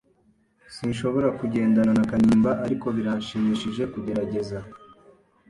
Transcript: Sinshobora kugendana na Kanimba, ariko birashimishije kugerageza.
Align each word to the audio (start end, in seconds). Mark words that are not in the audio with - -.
Sinshobora 0.75 1.27
kugendana 1.39 1.91
na 1.97 2.03
Kanimba, 2.09 2.51
ariko 2.65 2.87
birashimishije 2.95 3.83
kugerageza. 3.93 4.57